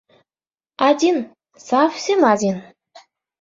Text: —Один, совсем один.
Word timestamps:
—Один, 0.89 1.17
совсем 1.67 2.19
один. 2.33 2.57